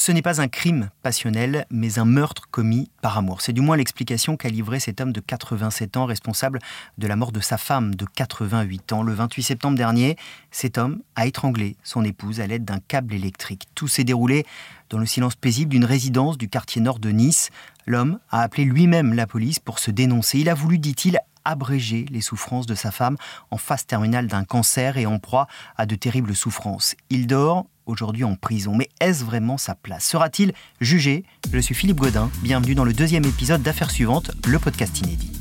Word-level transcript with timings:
Ce 0.00 0.12
n'est 0.12 0.22
pas 0.22 0.40
un 0.40 0.46
crime 0.46 0.90
passionnel, 1.02 1.66
mais 1.70 1.98
un 1.98 2.04
meurtre 2.04 2.46
commis 2.52 2.88
par 3.02 3.18
amour. 3.18 3.40
C'est 3.40 3.52
du 3.52 3.60
moins 3.60 3.76
l'explication 3.76 4.36
qu'a 4.36 4.48
livré 4.48 4.78
cet 4.78 5.00
homme 5.00 5.12
de 5.12 5.18
87 5.18 5.96
ans, 5.96 6.06
responsable 6.06 6.60
de 6.98 7.08
la 7.08 7.16
mort 7.16 7.32
de 7.32 7.40
sa 7.40 7.58
femme 7.58 7.96
de 7.96 8.04
88 8.04 8.92
ans. 8.92 9.02
Le 9.02 9.12
28 9.12 9.42
septembre 9.42 9.76
dernier, 9.76 10.16
cet 10.52 10.78
homme 10.78 11.02
a 11.16 11.26
étranglé 11.26 11.76
son 11.82 12.04
épouse 12.04 12.38
à 12.38 12.46
l'aide 12.46 12.64
d'un 12.64 12.78
câble 12.78 13.12
électrique. 13.12 13.66
Tout 13.74 13.88
s'est 13.88 14.04
déroulé 14.04 14.46
dans 14.88 14.98
le 14.98 15.04
silence 15.04 15.34
paisible 15.34 15.72
d'une 15.72 15.84
résidence 15.84 16.38
du 16.38 16.48
quartier 16.48 16.80
nord 16.80 17.00
de 17.00 17.10
Nice. 17.10 17.50
L'homme 17.84 18.20
a 18.30 18.42
appelé 18.42 18.64
lui-même 18.64 19.14
la 19.14 19.26
police 19.26 19.58
pour 19.58 19.80
se 19.80 19.90
dénoncer. 19.90 20.38
Il 20.38 20.48
a 20.48 20.54
voulu, 20.54 20.78
dit-il, 20.78 21.18
abréger 21.48 22.04
les 22.10 22.20
souffrances 22.20 22.66
de 22.66 22.74
sa 22.74 22.90
femme 22.90 23.16
en 23.50 23.56
phase 23.56 23.86
terminale 23.86 24.26
d'un 24.26 24.44
cancer 24.44 24.98
et 24.98 25.06
en 25.06 25.18
proie 25.18 25.48
à 25.76 25.86
de 25.86 25.94
terribles 25.94 26.36
souffrances. 26.36 26.94
Il 27.10 27.26
dort 27.26 27.66
aujourd'hui 27.86 28.24
en 28.24 28.36
prison. 28.36 28.74
Mais 28.74 28.88
est-ce 29.00 29.24
vraiment 29.24 29.56
sa 29.56 29.74
place? 29.74 30.04
Sera-t-il 30.04 30.52
jugé? 30.80 31.24
Je 31.52 31.58
suis 31.58 31.74
Philippe 31.74 31.98
Godin. 31.98 32.30
Bienvenue 32.42 32.74
dans 32.74 32.84
le 32.84 32.92
deuxième 32.92 33.24
épisode 33.24 33.62
d'Affaires 33.62 33.90
suivantes, 33.90 34.30
le 34.46 34.58
podcast 34.58 35.00
inédit. 35.00 35.37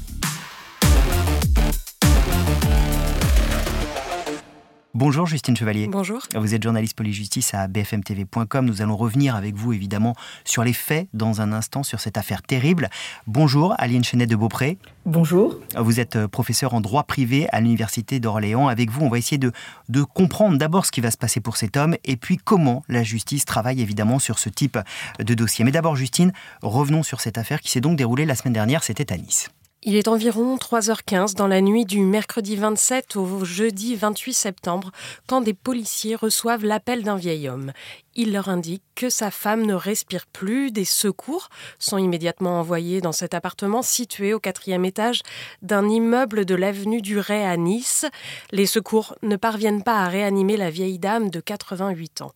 Bonjour 4.97 5.27
Justine 5.27 5.55
Chevalier. 5.55 5.87
Bonjour. 5.87 6.23
Vous 6.33 6.55
êtes 6.55 6.63
journaliste 6.63 6.97
police-justice 6.97 7.53
à 7.53 7.67
bfmtv.com. 7.67 8.65
Nous 8.65 8.81
allons 8.81 8.97
revenir 8.97 9.35
avec 9.35 9.53
vous 9.53 9.71
évidemment 9.71 10.15
sur 10.43 10.63
les 10.63 10.73
faits 10.73 11.07
dans 11.13 11.39
un 11.39 11.53
instant 11.53 11.83
sur 11.83 11.99
cette 11.99 12.17
affaire 12.17 12.41
terrible. 12.41 12.89
Bonjour 13.27 13.75
Aline 13.77 14.03
Chenet 14.03 14.25
de 14.25 14.35
Beaupré. 14.35 14.79
Bonjour. 15.05 15.59
Vous 15.77 15.99
êtes 15.99 16.15
euh, 16.15 16.27
professeur 16.27 16.73
en 16.73 16.81
droit 16.81 17.03
privé 17.03 17.47
à 17.51 17.61
l'Université 17.61 18.19
d'Orléans. 18.19 18.69
Avec 18.69 18.89
vous, 18.89 19.05
on 19.05 19.09
va 19.09 19.19
essayer 19.19 19.37
de, 19.37 19.51
de 19.87 20.01
comprendre 20.01 20.57
d'abord 20.57 20.87
ce 20.87 20.91
qui 20.91 21.01
va 21.01 21.11
se 21.11 21.17
passer 21.17 21.41
pour 21.41 21.57
cet 21.57 21.77
homme 21.77 21.95
et 22.03 22.17
puis 22.17 22.37
comment 22.37 22.81
la 22.89 23.03
justice 23.03 23.45
travaille 23.45 23.83
évidemment 23.83 24.17
sur 24.17 24.39
ce 24.39 24.49
type 24.49 24.79
de 25.19 25.33
dossier. 25.35 25.63
Mais 25.63 25.71
d'abord 25.71 25.95
Justine, 25.95 26.33
revenons 26.63 27.03
sur 27.03 27.21
cette 27.21 27.37
affaire 27.37 27.61
qui 27.61 27.69
s'est 27.69 27.81
donc 27.81 27.97
déroulée 27.97 28.25
la 28.25 28.33
semaine 28.33 28.53
dernière, 28.53 28.83
c'était 28.83 29.13
à 29.13 29.17
Nice. 29.17 29.51
Il 29.83 29.95
est 29.95 30.07
environ 30.07 30.55
3h15 30.55 31.35
dans 31.35 31.45
la 31.45 31.61
nuit 31.61 31.85
du 31.85 31.99
mercredi 31.99 32.55
27 32.55 33.15
au 33.15 33.45
jeudi 33.45 33.95
28 33.95 34.33
septembre 34.33 34.91
quand 35.27 35.41
des 35.41 35.53
policiers 35.53 36.15
reçoivent 36.15 36.65
l'appel 36.65 37.03
d'un 37.03 37.15
vieil 37.15 37.47
homme. 37.47 37.71
Il 38.15 38.33
leur 38.33 38.49
indique 38.49 38.81
que 38.95 39.11
sa 39.11 39.29
femme 39.29 39.67
ne 39.67 39.75
respire 39.75 40.25
plus. 40.25 40.71
Des 40.71 40.83
secours 40.83 41.49
sont 41.77 41.99
immédiatement 41.99 42.59
envoyés 42.59 43.01
dans 43.01 43.11
cet 43.11 43.35
appartement 43.35 43.83
situé 43.83 44.33
au 44.33 44.39
quatrième 44.39 44.83
étage 44.83 45.21
d'un 45.61 45.87
immeuble 45.87 46.45
de 46.45 46.55
l'avenue 46.55 47.03
du 47.03 47.19
Ray 47.19 47.45
à 47.45 47.55
Nice. 47.55 48.07
Les 48.51 48.65
secours 48.65 49.15
ne 49.21 49.35
parviennent 49.35 49.83
pas 49.83 49.99
à 50.01 50.07
réanimer 50.07 50.57
la 50.57 50.71
vieille 50.71 50.97
dame 50.97 51.29
de 51.29 51.39
88 51.39 52.23
ans. 52.23 52.33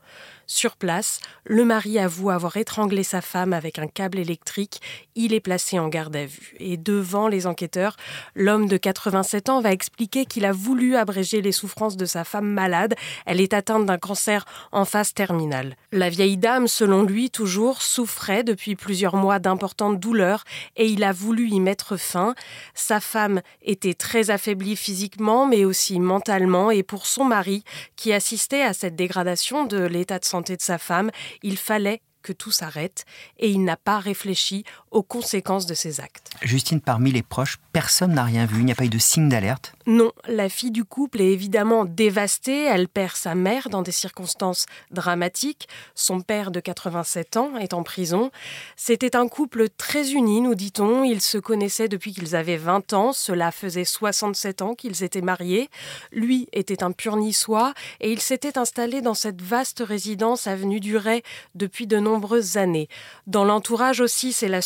Sur 0.47 0.75
place, 0.75 1.20
le 1.45 1.66
mari 1.66 2.00
avoue 2.00 2.30
avoir 2.30 2.58
étranglé 2.58 3.03
sa 3.03 3.22
femme 3.22 3.53
avec 3.53 3.80
un 3.80 3.88
câble 3.88 4.20
électrique. 4.20 4.81
Il 5.16 5.34
est 5.34 5.39
placé 5.39 5.80
en 5.80 5.88
garde 5.88 6.16
à 6.16 6.25
vue. 6.25 6.56
Et 6.59 6.78
devant 6.78 7.28
les 7.28 7.47
enquêteurs, 7.47 7.95
l'homme 8.36 8.67
de 8.67 8.78
87 8.78 9.50
ans 9.50 9.62
va 9.62 9.72
expliquer 9.72 10.25
qu'il 10.25 10.45
a 10.45 10.52
voulu 10.52 10.95
abréger 10.95 11.42
les 11.42 11.52
souffrances 11.52 11.97
de 11.97 12.06
sa 12.06 12.23
femme 12.23 12.47
malade. 12.47 12.95
Elle 13.25 13.42
est 13.42 13.53
atteinte 13.53 13.86
d'un 13.86 13.97
cancer 13.97 14.45
en 14.72 14.86
phase 14.86 15.14
terminale. 15.14 15.75
La 15.92 16.09
vieille 16.09 16.38
dame, 16.38 16.67
selon 16.67 17.03
lui, 17.03 17.30
toujours 17.30 17.81
souffrait 17.81 18.44
depuis 18.44 18.75
plusieurs 18.75 19.16
mois 19.16 19.39
d'importantes 19.39 20.00
douleurs 20.00 20.44
et 20.75 20.88
il 20.88 21.03
a 21.03 21.12
voulu 21.12 21.47
y 21.50 21.59
mettre 21.59 21.97
fin. 21.97 22.36
Sa 22.73 23.00
femme 23.00 23.42
était 23.62 23.94
très 23.94 24.30
affaiblie 24.30 24.75
physiquement 24.75 25.45
mais 25.45 25.66
aussi 25.66 26.00
mentalement 26.00 26.72
et 26.72 26.84
pour 26.84 27.06
son 27.06 27.23
mari, 27.23 27.64
qui 27.95 28.14
assistait 28.14 28.62
à 28.62 28.73
cette 28.73 28.95
dégradation 28.95 29.66
de 29.66 29.78
l'état 29.78 30.19
de 30.19 30.25
de 30.40 30.62
sa 30.62 30.78
femme, 30.78 31.12
il 31.44 31.58
fallait 31.58 32.02
que 32.22 32.32
tout 32.32 32.52
s'arrête 32.52 33.06
et 33.38 33.50
il 33.50 33.64
n'a 33.64 33.78
pas 33.78 34.00
réfléchi 34.00 34.64
aux 34.92 35.03
conséquences 35.03 35.66
de 35.66 35.73
ses 35.73 36.02
actes. 36.02 36.30
Justine, 36.42 36.81
parmi 36.81 37.11
les 37.11 37.23
proches, 37.23 37.58
personne 37.72 38.14
n'a 38.14 38.23
rien 38.23 38.45
vu, 38.45 38.59
il 38.59 38.66
n'y 38.66 38.72
a 38.72 38.75
pas 38.75 38.86
eu 38.86 38.89
de 38.89 39.00
signe 39.00 39.30
d'alerte 39.30 39.73
Non, 39.88 40.12
la 40.28 40.50
fille 40.50 40.72
du 40.72 40.84
couple 40.84 41.22
est 41.22 41.31
évidemment 41.31 41.85
dévastée, 41.85 42.66
elle 42.66 42.88
perd 42.88 43.16
sa 43.16 43.34
mère 43.35 43.69
dans 43.69 43.81
des 43.81 43.91
circonstances 43.91 44.66
dramatiques, 44.91 45.69
son 45.96 46.22
père 46.22 46.52
de 46.52 46.59
87 46.59 47.38
ans 47.38 47.57
est 47.57 47.74
en 47.74 47.84
prison. 47.84 48.31
C'était 48.75 49.16
un 49.16 49.28
couple 49.28 49.69
très 49.69 50.12
uni, 50.12 50.41
nous 50.41 50.56
dit-on, 50.56 51.03
ils 51.03 51.22
se 51.22 51.38
connaissaient 51.38 51.88
depuis 51.88 52.13
qu'ils 52.13 52.35
avaient 52.35 52.58
20 52.58 52.94
ans, 52.94 53.13
cela 53.13 53.52
faisait 53.52 53.85
67 53.85 54.62
ans 54.62 54.75
qu'ils 54.75 55.03
étaient 55.03 55.22
mariés. 55.22 55.69
Lui 56.12 56.47
était 56.52 56.84
un 56.84 56.91
pur 56.91 57.16
niçois 57.16 57.73
et 58.02 58.12
il 58.12 58.19
s'était 58.19 58.58
installé 58.58 59.02
dans 59.02 59.13
cette 59.13 59.41
vaste 59.41 59.84
résidence 59.85 60.47
avenue 60.47 60.79
du 60.79 60.97
Ray 60.97 61.23
depuis 61.56 61.88
de 61.88 61.97
nombreuses 61.97 62.58
années. 62.58 62.90
Dans 63.28 63.46
l'entourage 63.46 64.02
aussi, 64.02 64.34
c'est 64.34 64.47
la 64.47 64.62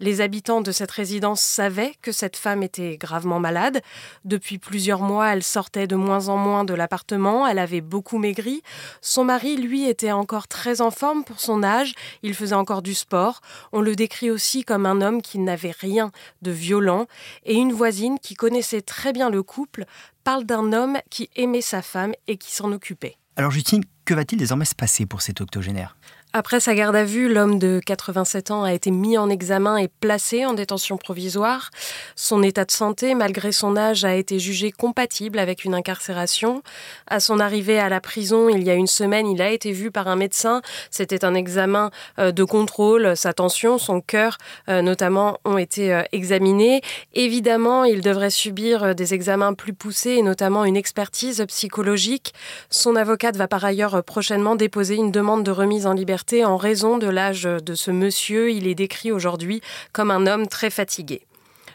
Les 0.00 0.20
habitants 0.20 0.60
de 0.60 0.72
cette 0.72 0.90
résidence 0.90 1.40
savaient 1.40 1.94
que 2.02 2.12
cette 2.12 2.36
femme 2.36 2.62
était 2.62 2.96
gravement 2.96 3.40
malade. 3.40 3.80
Depuis 4.24 4.58
plusieurs 4.58 5.00
mois, 5.00 5.32
elle 5.32 5.42
sortait 5.42 5.86
de 5.86 5.96
moins 5.96 6.28
en 6.28 6.36
moins 6.36 6.64
de 6.64 6.74
l'appartement, 6.74 7.46
elle 7.46 7.58
avait 7.58 7.80
beaucoup 7.80 8.18
maigri. 8.18 8.62
Son 9.00 9.24
mari, 9.24 9.56
lui, 9.56 9.88
était 9.88 10.12
encore 10.12 10.48
très 10.48 10.80
en 10.80 10.90
forme 10.90 11.24
pour 11.24 11.40
son 11.40 11.62
âge, 11.62 11.94
il 12.22 12.34
faisait 12.34 12.54
encore 12.54 12.82
du 12.82 12.94
sport. 12.94 13.40
On 13.72 13.80
le 13.80 13.94
décrit 13.94 14.30
aussi 14.30 14.64
comme 14.64 14.86
un 14.86 15.00
homme 15.00 15.22
qui 15.22 15.38
n'avait 15.38 15.74
rien 15.78 16.10
de 16.42 16.50
violent. 16.50 17.06
Et 17.44 17.54
une 17.54 17.72
voisine 17.72 18.18
qui 18.18 18.34
connaissait 18.34 18.82
très 18.82 19.12
bien 19.12 19.30
le 19.30 19.42
couple 19.42 19.84
parle 20.24 20.44
d'un 20.44 20.72
homme 20.72 20.98
qui 21.10 21.30
aimait 21.36 21.60
sa 21.60 21.82
femme 21.82 22.12
et 22.26 22.36
qui 22.36 22.52
s'en 22.52 22.72
occupait. 22.72 23.16
Alors 23.36 23.50
Justine, 23.50 23.82
que 24.04 24.14
va-t-il 24.14 24.38
désormais 24.38 24.64
se 24.64 24.74
passer 24.74 25.06
pour 25.06 25.22
cet 25.22 25.40
octogénaire? 25.40 25.96
Après 26.36 26.58
sa 26.58 26.74
garde 26.74 26.96
à 26.96 27.04
vue, 27.04 27.32
l'homme 27.32 27.60
de 27.60 27.80
87 27.86 28.50
ans 28.50 28.64
a 28.64 28.74
été 28.74 28.90
mis 28.90 29.16
en 29.16 29.30
examen 29.30 29.76
et 29.76 29.86
placé 29.86 30.44
en 30.44 30.52
détention 30.52 30.96
provisoire. 30.96 31.70
Son 32.16 32.42
état 32.42 32.64
de 32.64 32.72
santé, 32.72 33.14
malgré 33.14 33.52
son 33.52 33.76
âge, 33.76 34.04
a 34.04 34.16
été 34.16 34.40
jugé 34.40 34.72
compatible 34.72 35.38
avec 35.38 35.64
une 35.64 35.74
incarcération. 35.74 36.64
À 37.06 37.20
son 37.20 37.38
arrivée 37.38 37.78
à 37.78 37.88
la 37.88 38.00
prison, 38.00 38.48
il 38.48 38.64
y 38.64 38.70
a 38.70 38.74
une 38.74 38.88
semaine, 38.88 39.28
il 39.28 39.40
a 39.40 39.52
été 39.52 39.70
vu 39.70 39.92
par 39.92 40.08
un 40.08 40.16
médecin. 40.16 40.60
C'était 40.90 41.24
un 41.24 41.34
examen 41.34 41.92
euh, 42.18 42.32
de 42.32 42.42
contrôle. 42.42 43.16
Sa 43.16 43.32
tension, 43.32 43.78
son 43.78 44.00
cœur, 44.00 44.38
euh, 44.68 44.82
notamment, 44.82 45.38
ont 45.44 45.56
été 45.56 45.94
euh, 45.94 46.02
examinés. 46.10 46.80
Évidemment, 47.12 47.84
il 47.84 48.00
devrait 48.00 48.30
subir 48.30 48.96
des 48.96 49.14
examens 49.14 49.54
plus 49.54 49.72
poussés 49.72 50.14
et 50.14 50.22
notamment 50.22 50.64
une 50.64 50.76
expertise 50.76 51.44
psychologique. 51.46 52.34
Son 52.70 52.96
avocate 52.96 53.36
va 53.36 53.46
par 53.46 53.64
ailleurs 53.64 54.02
prochainement 54.02 54.56
déposer 54.56 54.96
une 54.96 55.12
demande 55.12 55.44
de 55.44 55.52
remise 55.52 55.86
en 55.86 55.92
liberté 55.92 56.23
en 56.32 56.56
raison 56.56 56.98
de 56.98 57.06
l'âge 57.06 57.42
de 57.42 57.74
ce 57.74 57.90
monsieur. 57.90 58.50
Il 58.50 58.66
est 58.66 58.74
décrit 58.74 59.12
aujourd'hui 59.12 59.60
comme 59.92 60.10
un 60.10 60.26
homme 60.26 60.46
très 60.46 60.70
fatigué. 60.70 61.22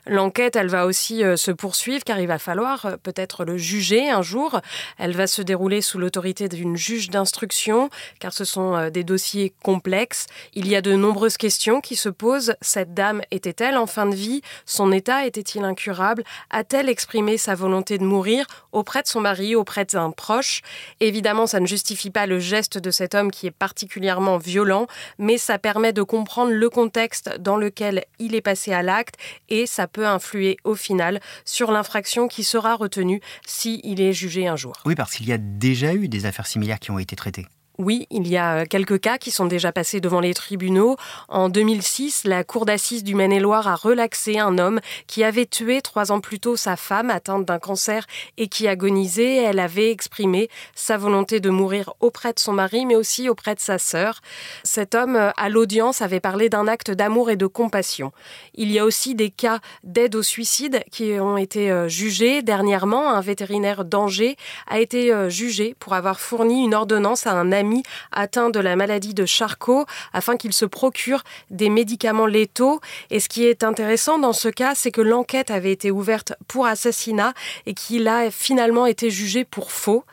L'enquête, 0.10 0.56
elle 0.56 0.70
va 0.70 0.88
aussi 0.88 1.24
euh, 1.24 1.38
se 1.38 1.52
poursuivre 1.52 2.04
car 2.04 2.20
il 2.20 2.26
va 2.26 2.40
falloir 2.40 2.88
euh, 2.88 2.98
peut-être 2.98 3.46
le 3.46 3.58
juger 3.58 4.10
un 4.10 4.24
jour. 4.24 4.60
Elle 4.98 5.16
va 5.16 5.28
se 5.28 5.44
dérouler 5.44 5.82
sous 5.82 6.00
l'autorité 6.00 6.50
d'une 6.50 6.76
juge 6.76 7.12
d'instruction 7.12 7.92
car 8.20 8.34
ce 8.34 8.44
sont 8.44 8.76
euh, 8.76 8.90
des 8.90 9.04
dossiers 9.04 9.54
complexes. 9.62 10.26
Il 10.56 10.68
y 10.68 10.76
a 10.76 10.82
de 10.82 10.96
nombreuses 10.96 11.38
questions 11.38 11.80
qui 11.80 11.96
se 11.96 12.10
posent. 12.10 12.56
Cette 12.60 12.96
dame 12.96 13.22
était-elle 13.30 13.78
en 13.78 13.86
fin 13.86 14.08
de 14.08 14.16
vie? 14.16 14.42
Son 14.66 14.92
état 14.92 15.28
était-il 15.28 15.64
incurable? 15.64 16.24
A-t-elle 16.50 16.90
exprimé 16.90 17.38
sa 17.38 17.54
volonté 17.54 18.00
de 18.00 18.04
mourir 18.04 18.48
auprès 18.72 19.04
de 19.04 19.08
son 19.08 19.22
mari, 19.22 19.56
auprès 19.56 19.86
d'un 19.86 20.10
proche? 20.10 20.64
Évidemment, 21.02 21.46
ça 21.46 21.60
ne 21.60 21.68
justifie 21.68 22.10
pas 22.10 22.26
le 22.26 22.40
geste 22.40 22.80
de 22.80 22.90
cet 22.90 23.14
homme 23.14 23.30
qui 23.30 23.46
est 23.46 23.52
particulièrement 23.52 24.40
violent, 24.40 24.88
mais 25.20 25.38
ça 25.38 25.60
permet 25.60 25.94
de 25.94 26.02
comprendre 26.02 26.52
le 26.52 26.70
contexte 26.72 27.38
dans 27.38 27.58
lequel 27.58 28.06
il 28.18 28.34
est 28.34 28.42
passé 28.42 28.74
à 28.74 28.82
l'acte 28.82 29.14
et 29.50 29.68
ça 29.68 29.86
peut 29.86 29.99
influer 30.06 30.58
au 30.64 30.76
final 30.76 31.20
sur 31.46 31.72
l'infraction 31.72 32.28
qui 32.28 32.44
sera 32.44 32.76
retenue 32.76 33.22
s'il 33.46 34.02
est 34.02 34.14
jugé 34.14 34.48
un 34.48 34.56
jour. 34.56 34.74
Oui, 34.86 34.96
parce 34.96 35.16
qu'il 35.16 35.28
y 35.28 35.34
a 35.34 35.38
déjà 35.38 35.94
eu 35.94 36.08
des 36.08 36.26
affaires 36.26 36.48
similaires 36.48 36.80
qui 36.80 36.92
ont 36.92 37.00
été 37.00 37.16
traitées. 37.16 37.48
Oui, 37.80 38.08
il 38.12 38.28
y 38.28 38.36
a 38.36 38.56
euh, 38.58 38.66
quelques 38.70 39.00
cas 39.00 39.18
qui 39.18 39.32
sont 39.32 39.46
déjà 39.46 39.72
passés 39.72 40.02
devant 40.02 40.20
les 40.20 40.34
tribunaux. 40.34 40.98
En 41.30 41.48
2006, 41.48 42.26
la 42.26 42.44
Cour 42.44 42.66
d'assises 42.66 43.06
du 43.06 43.16
Maine-et-Loire 43.16 43.70
a 43.70 43.76
relaxé 43.76 44.38
un 44.38 44.58
homme 44.58 44.82
qui 45.08 45.24
avait 45.24 45.46
tué 45.46 45.82
trois 45.82 46.12
ans 46.12 46.20
plus 46.20 46.42
tôt 46.42 46.58
sa 46.58 46.76
femme 46.76 47.10
atteinte 47.10 47.46
d'un 47.46 47.58
cancer 47.58 48.06
et 48.38 48.50
qui 48.50 48.68
agonisait. 48.68 49.38
Elle 49.38 49.60
avait 49.60 49.92
exprimé 49.92 50.50
sa 50.76 50.98
volonté 50.98 51.40
de 51.40 51.50
mourir 51.50 51.94
auprès 52.02 52.34
de 52.34 52.40
son 52.40 52.52
mari, 52.52 52.86
mais 52.86 52.98
aussi 52.98 53.30
auprès 53.30 53.56
de 53.56 53.62
sa 53.62 53.78
sœur. 53.78 54.20
Cet 54.66 54.94
homme, 54.94 55.16
euh, 55.16 55.32
à 55.38 55.48
l'audience, 55.48 56.02
avait 56.02 56.20
parlé 56.20 56.50
d'un 56.50 56.68
acte 56.68 56.92
d'amour 56.92 57.30
et 57.30 57.38
de 57.38 57.48
compassion. 57.48 58.12
Il 58.56 58.74
y 58.74 58.80
a 58.80 58.84
aussi 58.84 59.16
des 59.16 59.30
cas 59.30 59.60
d'aide 59.86 60.18
au 60.18 60.22
suicide 60.22 60.84
qui 60.92 61.14
ont 61.18 61.38
été 61.38 61.72
euh, 61.72 61.88
jugés. 61.88 62.42
Dernièrement, 62.42 63.10
un 63.14 63.22
vétérinaire 63.22 63.86
d'Angers 63.86 64.36
a 64.68 64.82
été 64.82 65.14
jugé 65.30 65.78
pour 65.80 65.94
avoir 65.94 66.20
fourni 66.20 66.66
une 66.66 66.74
ordonnance 66.74 67.26
à 67.26 67.32
un 67.32 67.54
ami 67.54 67.69
atteint 68.12 68.50
de 68.50 68.60
la 68.60 68.76
maladie 68.76 69.14
de 69.14 69.26
Charcot 69.26 69.86
afin 70.14 70.38
qu'il 70.38 70.54
se 70.54 70.66
procure 70.66 71.24
des 71.50 71.70
médicaments 71.70 72.26
létaux. 72.26 72.82
Et 73.10 73.20
ce 73.20 73.30
qui 73.30 73.46
est 73.46 73.64
intéressant 73.64 74.20
dans 74.20 74.34
ce 74.34 74.50
cas, 74.50 74.74
c'est 74.76 74.92
que 74.92 75.02
l'enquête 75.02 75.52
avait 75.52 75.72
été 75.72 75.92
ouverte 75.92 76.34
pour 76.48 76.66
assassinat 76.66 77.34
et 77.66 77.74
qu'il 77.74 78.08
a 78.08 78.32
finalement 78.32 78.86
été 78.86 79.10
jugé 79.10 79.46
pour 79.46 79.72
faux. 79.72 80.04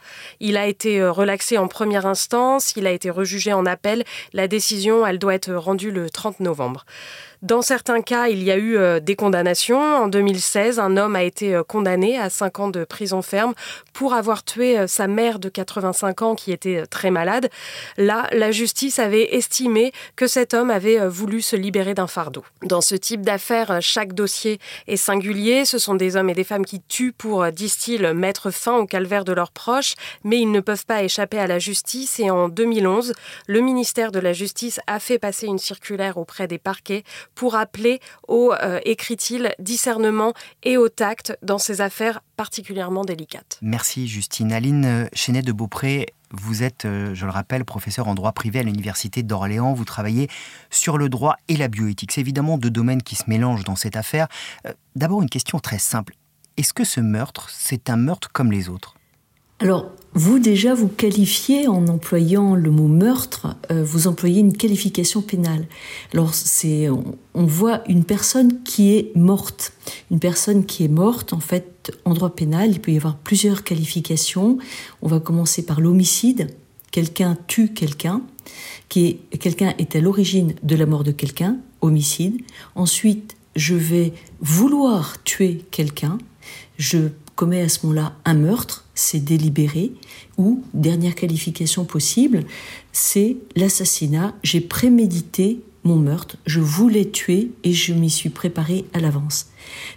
Il 0.41 0.57
a 0.57 0.67
été 0.67 1.01
euh, 1.01 1.13
relaxé 1.13 1.59
en 1.59 1.69
première 1.69 2.07
instance, 2.07 2.75
il 2.77 2.87
a 2.87 2.93
été 2.93 3.11
rejugé 3.11 3.53
en 3.53 3.67
appel. 3.67 4.05
La 4.33 4.49
décision, 4.49 5.07
elle 5.07 5.19
doit 5.19 5.35
être 5.35 5.53
rendue 5.55 5.91
le 5.91 6.11
30 6.11 6.41
novembre. 6.41 6.85
Dans 7.43 7.63
certains 7.63 8.03
cas, 8.03 8.29
il 8.29 8.43
y 8.43 8.51
a 8.51 8.57
eu 8.57 8.77
euh, 8.77 9.01
des 9.01 9.15
condamnations. 9.15 9.81
En 9.81 10.09
2016, 10.09 10.79
un 10.79 10.97
homme 10.97 11.17
a 11.17 11.23
été 11.23 11.55
euh, 11.55 11.63
condamné 11.63 12.19
à 12.19 12.31
5 12.31 12.61
ans 12.61 12.69
de 12.69 12.85
prison 12.85 13.23
ferme 13.23 13.55
pour 13.93 14.15
avoir 14.15 14.45
tué 14.45 14.79
euh, 14.79 14.87
sa 14.87 15.07
mère 15.07 15.39
de 15.39 15.49
85 15.49 16.23
ans 16.23 16.35
qui 16.35 16.53
était 16.53 16.87
très 16.87 17.11
malade. 17.11 17.51
Là, 17.99 18.27
la 18.33 18.53
justice 18.53 18.99
avait 18.99 19.35
estimé 19.35 19.93
que 20.17 20.27
cet 20.27 20.55
homme 20.55 20.71
avait 20.71 21.07
voulu 21.09 21.43
se 21.43 21.57
libérer 21.57 21.95
d'un 21.95 22.07
fardeau. 22.07 22.45
Dans 22.63 22.81
ce 22.81 22.95
type 22.95 23.23
d'affaires, 23.23 23.79
chaque 23.81 24.15
dossier 24.15 24.59
est 24.87 24.97
singulier. 24.97 25.65
Ce 25.65 25.79
sont 25.79 25.95
des 25.95 26.17
hommes 26.17 26.31
et 26.31 26.35
des 26.35 26.45
femmes 26.45 26.65
qui 26.65 26.81
tuent 26.81 27.13
pour, 27.13 27.47
disent-ils, 27.53 28.13
mettre 28.13 28.51
fin 28.51 28.77
au 28.77 28.87
calvaire 28.87 29.25
de 29.25 29.33
leurs 29.33 29.53
proches, 29.53 29.95
mais 30.25 30.39
ils 30.39 30.51
ne 30.51 30.61
peuvent 30.61 30.87
pas 30.87 31.03
échapper 31.03 31.39
à 31.39 31.47
la 31.47 31.59
justice. 31.59 32.19
Et 32.19 32.31
en 32.31 32.49
2011, 32.49 33.13
le 33.47 33.61
ministère 33.61 34.13
de 34.13 34.19
la 34.19 34.33
Justice 34.33 34.81
a 34.87 35.01
fait 35.01 35.19
passer 35.19 35.47
une 35.47 35.59
circulaire 35.59 36.17
auprès 36.17 36.47
des 36.47 36.59
parquets 36.59 37.05
pour 37.37 37.55
appeler 37.55 38.01
au, 38.27 38.53
euh, 38.53 38.81
écrit-il, 38.85 39.55
discernement 39.61 40.33
et 40.65 40.77
au 40.77 40.89
tact 40.89 41.39
dans 41.43 41.59
ces 41.59 41.81
affaires 41.81 42.21
particulièrement 42.37 43.05
délicates. 43.05 43.59
Merci 43.63 44.09
Justine. 44.09 44.53
Aline 44.53 45.09
Chenet 45.15 45.43
de 45.43 45.53
Beaupré, 45.53 46.07
vous 46.31 46.63
êtes, 46.63 46.85
euh, 46.85 47.15
je 47.15 47.25
le 47.25 47.31
rappelle, 47.31 47.65
professeur 47.65 48.09
en 48.09 48.15
droit 48.15 48.33
privé 48.33 48.59
à 48.59 48.63
l'Université 48.63 49.23
d'Orléans. 49.23 49.75
Vous 49.75 49.85
travaillez 49.85 50.29
sur 50.71 50.99
le 50.99 51.09
droit 51.09 51.37
et 51.49 51.57
la 51.57 51.69
bioéthique. 51.69 52.13
C'est 52.13 52.21
évidemment 52.21 52.59
deux 52.59 52.71
domaines 52.71 53.03
qui 53.03 53.15
se 53.15 53.25
mélangent 53.29 53.65
dans 53.65 53.77
cette 53.77 53.97
affaire. 53.97 54.27
Euh, 54.67 54.73
d'abord, 54.97 55.23
une 55.23 55.31
question 55.31 55.61
très 55.61 55.79
simple. 55.79 56.15
Est-ce 56.57 56.73
que 56.73 56.85
ce 56.85 57.01
meurtre, 57.01 57.49
c'est 57.51 57.91
un 57.91 57.97
meurtre 57.97 58.31
comme 58.33 58.51
les 58.51 58.69
autres? 58.69 58.97
Alors, 59.59 59.91
vous 60.13 60.39
déjà, 60.39 60.75
vous 60.75 60.89
qualifiez 60.89 61.67
en 61.67 61.89
employant 61.89 62.55
le 62.55 62.71
mot 62.71 62.89
meurtre, 62.89 63.57
euh, 63.71 63.83
vous 63.83 64.07
employez 64.07 64.41
une 64.41 64.57
qualification 64.57 65.23
pénale. 65.23 65.67
Alors, 66.13 66.33
on, 67.35 67.45
voit 67.45 67.83
une 67.89 68.05
personne 68.05 68.63
qui 68.63 68.95
est 68.95 69.15
morte. 69.15 69.73
Une 70.11 70.19
personne 70.19 70.65
qui 70.65 70.85
est 70.85 70.89
morte, 70.89 71.33
en 71.33 71.41
fait, 71.41 71.93
en 72.05 72.15
droit 72.15 72.35
pénal, 72.35 72.71
il 72.71 72.81
peut 72.81 72.93
y 72.93 72.97
avoir 72.97 73.17
plusieurs 73.17 73.65
qualifications. 73.65 74.59
On 75.03 75.09
va 75.09 75.21
commencer 75.21 75.65
par 75.65 75.81
l'homicide. 75.81 76.49
Quelqu'un 76.91 77.37
tue 77.47 77.75
quelqu'un, 77.75 78.23
quelqu'un 78.89 79.75
est 79.77 79.97
à 79.97 80.01
l'origine 80.01 80.55
de 80.63 80.77
la 80.77 80.87
mort 80.87 81.05
de 81.05 81.13
quelqu'un, 81.13 81.59
homicide. 81.83 82.41
Ensuite, 82.75 83.37
je 83.55 83.75
vais 83.75 84.15
vouloir 84.41 85.23
tuer 85.25 85.63
quelqu'un. 85.71 86.17
Je 86.79 87.09
commet 87.37 87.61
à 87.61 87.69
ce 87.69 87.87
moment-là 87.87 88.15
un 88.25 88.35
meurtre, 88.35 88.85
c'est 88.95 89.21
délibéré, 89.21 89.93
ou, 90.39 90.65
dernière 90.75 91.15
qualification 91.15 91.85
possible, 91.85 92.45
c'est 92.93 93.37
l'assassinat, 93.55 94.35
j'ai 94.43 94.61
prémédité 94.61 95.61
mon 95.85 95.97
meurtre, 95.97 96.37
je 96.47 96.61
voulais 96.61 97.05
tuer 97.05 97.53
et 97.63 97.73
je 97.73 97.93
m'y 97.93 98.11
suis 98.11 98.31
préparé 98.31 98.87
à 98.93 98.99
l'avance. 98.99 99.47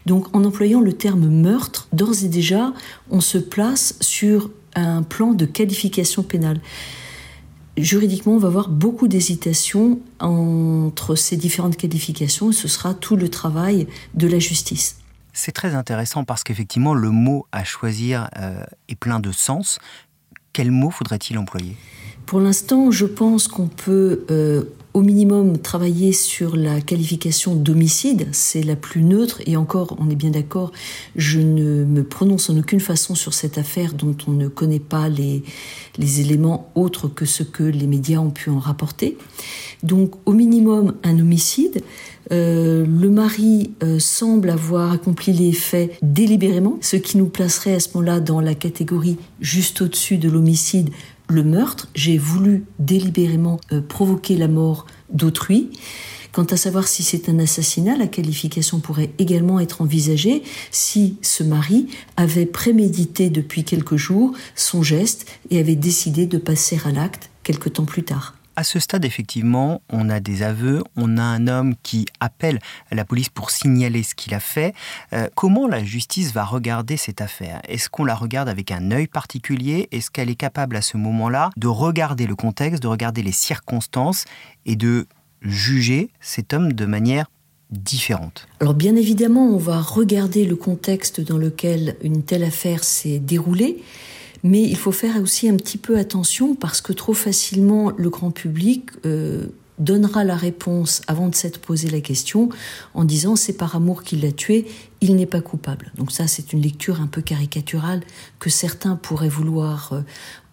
Donc 0.06 0.36
en 0.36 0.44
employant 0.44 0.81
le 0.81 0.94
terme 0.94 1.27
meurtre, 1.27 1.88
d'ores 1.94 2.24
et 2.24 2.27
déjà, 2.27 2.74
on 3.09 3.21
se 3.21 3.39
place 3.39 3.95
sur 4.01 4.51
un 4.75 5.01
plan 5.01 5.33
de 5.33 5.45
qualification 5.45 6.21
pénale. 6.21 6.62
Juridiquement, 7.77 8.33
on 8.33 8.39
va 8.39 8.50
avoir 8.50 8.69
beaucoup 8.69 9.07
d'hésitation 9.07 10.00
entre 10.19 11.15
ces 11.15 11.38
différentes 11.38 11.77
qualifications 11.77 12.51
et 12.51 12.53
ce 12.53 12.68
sera 12.68 12.94
tout 12.94 13.15
le 13.15 13.30
travail 13.30 13.88
de 14.13 14.27
la 14.27 14.38
justice. 14.38 14.99
C'est 15.39 15.53
très 15.53 15.74
intéressant 15.74 16.25
parce 16.25 16.44
qu'effectivement, 16.44 16.94
le 16.94 17.12
mot 17.12 17.47
à 17.53 17.63
choisir 17.63 18.30
euh, 18.38 18.62
est 18.89 18.95
plein 18.95 19.21
de 19.21 19.31
sens. 19.31 19.80
Quel 20.51 20.69
mot 20.69 20.89
faudrait-il 20.89 21.38
employer? 21.38 21.77
Pour 22.25 22.41
l'instant, 22.41 22.91
je 22.91 23.06
pense 23.06 23.47
qu'on 23.47 23.68
peut 23.68 24.25
euh, 24.30 24.65
au 24.94 25.01
minimum 25.01 25.57
travailler 25.57 26.12
sur 26.12 26.57
la 26.57 26.81
qualification 26.81 27.56
d'homicide, 27.56 28.27
c'est 28.33 28.63
la 28.63 28.75
plus 28.75 29.01
neutre, 29.01 29.41
et 29.45 29.56
encore, 29.56 29.95
on 30.00 30.09
est 30.09 30.15
bien 30.15 30.31
d'accord, 30.31 30.74
je 31.15 31.39
ne 31.39 31.86
me 31.86 32.03
prononce 32.03 32.50
en 32.50 32.57
aucune 32.57 32.81
façon 32.81 33.15
sur 33.15 33.33
cette 33.33 33.57
affaire 33.57 33.94
dont 33.94 34.18
on 34.27 34.31
ne 34.31 34.50
connaît 34.50 34.80
pas 34.80 35.07
les, 35.07 35.41
les 35.97 36.19
éléments 36.19 36.69
autres 36.75 37.07
que 37.07 37.25
ce 37.25 37.44
que 37.44 37.63
les 37.63 37.88
médias 37.88 38.19
ont 38.19 38.31
pu 38.31 38.50
en 38.50 38.59
rapporter. 38.59 39.18
Donc, 39.83 40.15
au 40.25 40.33
minimum, 40.33 40.95
un 41.03 41.18
homicide. 41.18 41.81
Euh, 42.31 42.86
le 42.86 43.10
mari 43.10 43.72
euh, 43.81 43.98
semble 44.00 44.50
avoir 44.50 44.92
accompli 44.92 45.34
les 45.34 45.52
faits 45.52 45.98
délibérément, 46.02 46.78
ce 46.81 46.96
qui 46.96 47.18
nous 47.18 47.28
placerait 47.28 47.76
à 47.76 47.80
ce 47.80 47.90
moment-là 47.96 48.20
dans 48.20 48.40
la 48.40 48.54
catégorie 48.54 49.18
juste 49.42 49.81
au-dessus 49.81 50.18
de 50.18 50.30
l'homicide, 50.30 50.90
le 51.28 51.44
meurtre. 51.44 51.90
J'ai 51.96 52.18
voulu 52.18 52.66
délibérément 52.78 53.60
euh, 53.72 53.81
provoquer 53.81 54.38
la 54.38 54.48
mort 54.48 54.86
d'autrui. 55.12 55.72
Quant 56.31 56.44
à 56.44 56.58
savoir 56.58 56.88
si 56.88 57.02
c'est 57.02 57.28
un 57.28 57.40
assassinat, 57.40 57.98
la 57.98 58.06
qualification 58.06 58.80
pourrait 58.80 59.10
également 59.18 59.60
être 59.60 59.82
envisagée 59.82 60.44
si 60.70 61.18
ce 61.24 61.42
mari 61.44 61.88
avait 62.18 62.46
prémédité 62.46 63.32
depuis 63.32 63.64
quelques 63.64 63.96
jours 63.96 64.34
son 64.56 64.84
geste 64.84 65.25
et 65.50 65.60
avait 65.60 65.75
décidé 65.75 66.28
de 66.28 66.38
passer 66.38 66.80
à 66.86 66.92
l'acte 66.92 67.32
quelque 67.42 67.70
temps 67.70 67.86
plus 67.86 68.04
tard. 68.04 68.38
À 68.60 68.64
ce 68.66 68.78
stade, 68.78 69.06
effectivement, 69.06 69.82
on 69.90 70.10
a 70.10 70.20
des 70.20 70.44
aveux, 70.44 70.84
on 70.98 71.18
a 71.18 71.24
un 71.24 71.48
homme 71.48 71.76
qui 71.82 72.08
appelle 72.20 72.60
la 72.92 73.06
police 73.06 73.30
pour 73.30 73.52
signaler 73.52 74.04
ce 74.04 74.16
qu'il 74.16 74.34
a 74.34 74.42
fait. 74.42 74.74
Euh, 75.14 75.30
comment 75.34 75.66
la 75.66 75.82
justice 75.82 76.34
va 76.34 76.44
regarder 76.44 76.98
cette 76.98 77.22
affaire? 77.22 77.62
Est-ce 77.70 77.88
qu'on 77.88 78.04
la 78.04 78.16
regarde 78.16 78.50
avec 78.50 78.72
un 78.72 78.92
œil 78.92 79.08
particulier? 79.08 79.88
Est-ce 79.94 80.12
qu'elle 80.12 80.30
est 80.30 80.36
capable 80.36 80.76
à 80.76 80.82
ce 80.82 80.98
moment-là 80.98 81.52
de 81.56 81.68
regarder 81.68 82.28
le 82.28 82.36
contexte, 82.36 82.84
de 82.84 82.90
regarder 82.90 83.24
les 83.24 83.32
circonstances 83.32 84.26
et 84.66 84.76
de 84.76 85.08
juger 85.42 86.10
cet 86.20 86.52
homme 86.52 86.74
de 86.74 86.86
manière 86.86 87.32
différente? 87.72 88.46
Alors 88.60 88.74
bien 88.74 88.98
évidemment, 88.98 89.48
on 89.48 89.58
va 89.58 89.80
regarder 89.80 90.44
le 90.44 90.58
contexte 90.58 91.22
dans 91.22 91.38
lequel 91.38 91.96
une 92.04 92.24
telle 92.24 92.44
affaire 92.44 92.84
s'est 92.84 93.20
déroulée. 93.20 93.82
Mais 94.44 94.62
il 94.62 94.77
faut 94.77 94.91
faire 94.91 95.21
aussi 95.21 95.50
un 95.50 95.56
petit 95.56 95.77
peu 95.77 95.97
attention 95.97 96.56
parce 96.56 96.81
que 96.81 96.94
trop 96.94 97.13
facilement 97.13 97.91
le 97.95 98.09
grand 98.09 98.31
public 98.31 98.89
euh, 99.06 99.47
donnera 99.80 100.24
la 100.24 100.36
réponse 100.36 101.01
avant 101.07 101.30
de 101.30 101.36
s'être 101.36 101.59
posé 101.59 101.89
la 101.89 102.01
question 102.01 102.50
en 102.94 103.06
disant 103.06 103.36
c'est 103.36 103.53
par 103.53 103.75
amour 103.75 104.03
qu'il 104.03 104.21
l'a 104.21 104.31
tué, 104.31 104.65
il 105.01 105.15
n'est 105.15 105.25
pas 105.25 105.41
coupable. 105.41 105.91
Donc 105.97 106.12
ça 106.12 106.27
c'est 106.27 106.53
une 106.53 106.62
lecture 106.62 107.01
un 107.01 107.07
peu 107.07 107.21
caricaturale 107.21 108.01
que 108.39 108.50
certains 108.50 108.95
pourraient 108.95 109.30
vouloir 109.30 109.94
euh, 109.94 110.01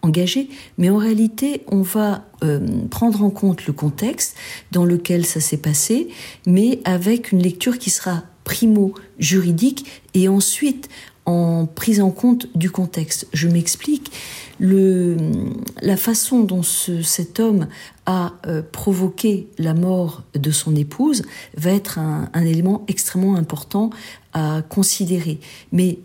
engager, 0.01 0.49
mais 0.77 0.89
en 0.89 0.97
réalité 0.97 1.63
on 1.67 1.81
va 1.81 2.25
euh, 2.43 2.59
prendre 2.89 3.21
en 3.23 3.29
compte 3.29 3.67
le 3.67 3.73
contexte 3.73 4.35
dans 4.71 4.85
lequel 4.85 5.25
ça 5.25 5.41
s'est 5.41 5.57
passé, 5.57 6.07
mais 6.45 6.79
avec 6.85 7.31
une 7.31 7.41
lecture 7.41 7.77
qui 7.77 7.89
sera 7.89 8.23
primo 8.45 8.93
juridique 9.19 9.85
et 10.13 10.29
ensuite 10.29 10.87
en 11.27 11.65
prise 11.65 12.01
en 12.01 12.09
compte 12.09 12.47
du 12.55 12.71
contexte. 12.71 13.27
Je 13.33 13.47
m'explique. 13.47 14.11
La 14.59 15.97
façon 15.97 16.41
dont 16.41 16.63
cet 16.63 17.39
homme 17.39 17.67
a 18.07 18.33
euh, 18.47 18.63
provoqué 18.63 19.47
la 19.59 19.75
mort 19.75 20.23
de 20.33 20.49
son 20.49 20.75
épouse 20.75 21.23
va 21.55 21.71
être 21.71 21.99
un, 21.99 22.31
élément 22.41 22.83
extrêmement 22.87 23.35
important 23.35 23.91
à 24.33 24.63
considérer. 24.67 25.39
Mais 25.71 25.99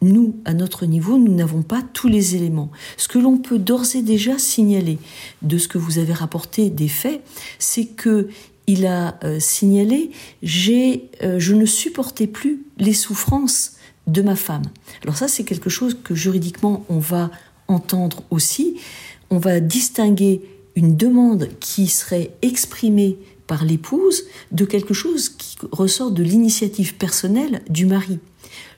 nous, 0.00 0.36
à 0.44 0.54
notre 0.54 0.86
niveau, 0.86 1.18
nous 1.18 1.34
n'avons 1.34 1.62
pas 1.62 1.82
tous 1.92 2.08
les 2.08 2.36
éléments. 2.36 2.70
Ce 2.96 3.08
que 3.08 3.18
l'on 3.18 3.36
peut 3.36 3.58
d'ores 3.58 3.96
et 3.96 4.02
déjà 4.02 4.38
signaler 4.38 4.98
de 5.42 5.58
ce 5.58 5.66
que 5.66 5.76
vous 5.76 5.98
avez 5.98 6.12
rapporté 6.12 6.70
des 6.70 6.88
faits, 6.88 7.20
c'est 7.58 7.86
que 7.86 8.28
il 8.68 8.86
a 8.86 9.18
euh, 9.24 9.40
signalé 9.40 10.10
euh, 10.44 11.38
je 11.38 11.54
ne 11.54 11.64
supportais 11.64 12.26
plus 12.26 12.62
les 12.76 12.92
souffrances 12.92 13.77
de 14.08 14.22
ma 14.22 14.34
femme. 14.34 14.64
Alors 15.02 15.16
ça, 15.16 15.28
c'est 15.28 15.44
quelque 15.44 15.70
chose 15.70 15.96
que 16.02 16.14
juridiquement, 16.14 16.84
on 16.88 16.98
va 16.98 17.30
entendre 17.68 18.24
aussi. 18.30 18.78
On 19.30 19.38
va 19.38 19.60
distinguer 19.60 20.42
une 20.74 20.96
demande 20.96 21.48
qui 21.60 21.86
serait 21.86 22.32
exprimée 22.42 23.18
par 23.46 23.64
l'épouse 23.64 24.24
de 24.52 24.64
quelque 24.64 24.94
chose 24.94 25.28
qui 25.28 25.56
ressort 25.72 26.10
de 26.10 26.22
l'initiative 26.22 26.96
personnelle 26.96 27.62
du 27.68 27.86
mari. 27.86 28.18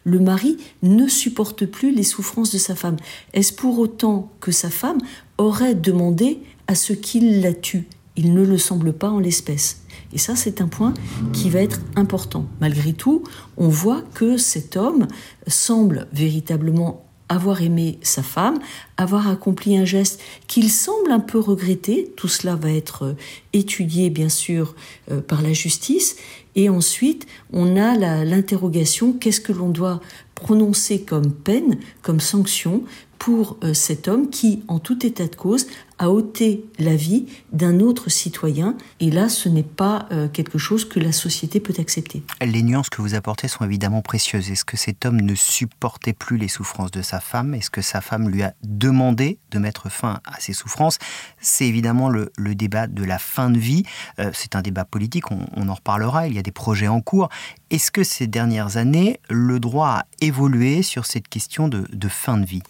Le 0.04 0.18
mari 0.18 0.56
ne 0.82 1.08
supporte 1.08 1.66
plus 1.66 1.94
les 1.94 2.02
souffrances 2.02 2.52
de 2.52 2.58
sa 2.58 2.74
femme. 2.74 2.96
Est-ce 3.34 3.52
pour 3.52 3.78
autant 3.78 4.32
que 4.40 4.52
sa 4.52 4.70
femme 4.70 4.98
aurait 5.38 5.74
demandé 5.74 6.38
à 6.66 6.74
ce 6.74 6.92
qu'il 6.92 7.42
la 7.42 7.52
tue? 7.52 7.86
Il 8.16 8.32
ne 8.32 8.44
le 8.44 8.58
semble 8.58 8.92
pas 8.92 9.10
en 9.10 9.18
l'espèce. 9.18 9.82
Et 10.12 10.18
ça, 10.18 10.36
c'est 10.36 10.60
un 10.60 10.68
point 10.68 10.94
qui 11.32 11.50
va 11.50 11.60
être 11.60 11.80
important. 11.96 12.46
Malgré 12.60 12.92
tout, 12.92 13.22
on 13.56 13.68
voit 13.68 14.02
que 14.14 14.36
cet 14.36 14.76
homme 14.76 15.06
semble 15.46 16.08
véritablement 16.12 17.04
avoir 17.30 17.62
aimé 17.62 17.98
sa 18.02 18.24
femme, 18.24 18.58
avoir 18.96 19.28
accompli 19.28 19.76
un 19.76 19.84
geste 19.84 20.20
qu'il 20.48 20.68
semble 20.68 21.12
un 21.12 21.20
peu 21.20 21.38
regretter. 21.38 22.12
Tout 22.16 22.26
cela 22.26 22.56
va 22.56 22.72
être 22.72 23.04
euh, 23.04 23.12
étudié, 23.52 24.10
bien 24.10 24.28
sûr, 24.28 24.74
euh, 25.12 25.20
par 25.20 25.40
la 25.40 25.52
justice. 25.52 26.16
Et 26.56 26.68
ensuite, 26.68 27.26
on 27.52 27.76
a 27.76 27.94
l'interrogation, 28.24 29.12
qu'est-ce 29.12 29.40
que 29.40 29.52
l'on 29.52 29.68
doit 29.68 30.00
prononcer 30.34 31.02
comme 31.02 31.30
peine, 31.30 31.78
comme 32.02 32.18
sanction 32.18 32.82
pour 33.20 33.58
euh, 33.62 33.74
cet 33.74 34.08
homme 34.08 34.28
qui, 34.30 34.64
en 34.66 34.80
tout 34.80 35.06
état 35.06 35.28
de 35.28 35.36
cause, 35.36 35.66
a 36.00 36.08
ôté 36.08 36.64
la 36.78 36.96
vie 36.96 37.26
d'un 37.52 37.78
autre 37.78 38.10
citoyen. 38.10 38.74
Et 39.00 39.10
là, 39.10 39.28
ce 39.28 39.50
n'est 39.50 39.62
pas 39.62 40.08
euh, 40.10 40.28
quelque 40.28 40.56
chose 40.56 40.86
que 40.86 40.98
la 40.98 41.12
société 41.12 41.60
peut 41.60 41.74
accepter. 41.78 42.22
Les 42.40 42.62
nuances 42.62 42.88
que 42.88 43.02
vous 43.02 43.14
apportez 43.14 43.48
sont 43.48 43.66
évidemment 43.66 44.00
précieuses. 44.00 44.50
Est-ce 44.50 44.64
que 44.64 44.78
cet 44.78 45.04
homme 45.04 45.20
ne 45.20 45.34
supportait 45.34 46.14
plus 46.14 46.38
les 46.38 46.48
souffrances 46.48 46.90
de 46.90 47.02
sa 47.02 47.20
femme? 47.20 47.54
Est-ce 47.54 47.68
que 47.68 47.82
sa 47.82 48.00
femme 48.00 48.30
lui 48.30 48.42
a 48.42 48.54
demandé 48.64 49.38
de 49.50 49.58
mettre 49.58 49.90
fin 49.90 50.20
à 50.24 50.40
ses 50.40 50.54
souffrances? 50.54 50.96
C'est 51.38 51.66
évidemment 51.66 52.08
le, 52.08 52.30
débat 52.54 52.86
de 52.86 53.04
la 53.04 53.18
fin 53.18 53.50
de 53.50 53.58
vie. 53.58 53.82
Euh, 54.18 54.30
c'est 54.32 54.56
un 54.56 54.62
débat 54.62 54.86
politique, 54.86 55.30
on, 55.30 55.68
en 55.68 55.74
reparlera. 55.74 56.26
Il 56.28 56.34
y 56.34 56.38
a 56.38 56.42
des 56.42 56.50
projets 56.50 56.88
en 56.88 57.02
cours. 57.02 57.28
Est-ce 57.70 57.90
que 57.90 58.04
ces 58.04 58.26
dernières 58.26 58.78
années, 58.78 59.20
le 59.28 59.60
droit 59.60 59.88
a 59.88 60.06
évolué 60.22 60.82
sur 60.82 61.04
cette 61.04 61.28
question 61.28 61.68
de 61.68 62.08
fin 62.08 62.38
de 62.38 62.46
vie? 62.46 62.62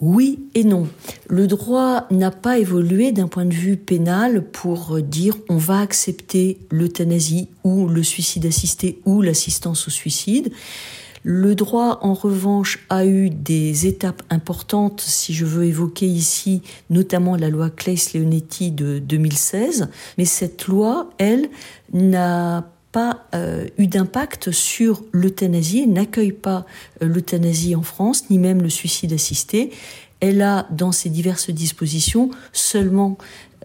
Oui 0.00 0.38
et 0.54 0.64
non. 0.64 0.88
Le 1.28 1.46
droit 1.46 2.06
n'a 2.10 2.30
pas 2.30 2.58
évolué 2.58 3.12
d'un 3.12 3.28
point 3.28 3.44
de 3.44 3.54
vue 3.54 3.76
pénal 3.76 4.44
pour 4.50 5.00
dire 5.00 5.36
on 5.48 5.58
va 5.58 5.80
accepter 5.80 6.58
l'euthanasie 6.70 7.48
ou 7.64 7.86
le 7.86 8.02
suicide 8.02 8.46
assisté 8.46 9.00
ou 9.04 9.22
l'assistance 9.22 9.88
au 9.88 9.90
suicide. 9.90 10.52
Le 11.22 11.54
droit, 11.54 11.98
en 12.00 12.14
revanche, 12.14 12.78
a 12.88 13.04
eu 13.04 13.28
des 13.28 13.86
étapes 13.86 14.22
importantes, 14.30 15.02
si 15.02 15.34
je 15.34 15.44
veux 15.44 15.64
évoquer 15.64 16.06
ici 16.06 16.62
notamment 16.88 17.36
la 17.36 17.50
loi 17.50 17.68
Claes-Leonetti 17.68 18.70
de 18.70 18.98
2016. 19.00 19.88
Mais 20.16 20.24
cette 20.24 20.66
loi, 20.66 21.10
elle, 21.18 21.50
n'a 21.92 22.70
pas 22.92 23.26
euh, 23.34 23.66
eu 23.78 23.86
d'impact 23.86 24.50
sur 24.50 25.02
l'euthanasie, 25.12 25.86
n'accueille 25.86 26.32
pas 26.32 26.66
euh, 27.02 27.06
l'euthanasie 27.06 27.74
en 27.76 27.82
France, 27.82 28.30
ni 28.30 28.38
même 28.38 28.62
le 28.62 28.70
suicide 28.70 29.12
assisté. 29.12 29.70
Elle 30.20 30.42
a, 30.42 30.66
dans 30.70 30.92
ses 30.92 31.08
diverses 31.08 31.50
dispositions, 31.50 32.30
seulement 32.52 33.16